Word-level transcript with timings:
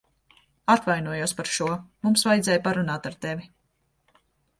Atvainojos 0.75 1.35
par 1.41 1.51
šo. 1.57 1.67
Mums 2.07 2.25
vajadzēja 2.29 2.63
parunāt 2.69 3.07
ar 3.11 3.19
tevi. 3.27 3.47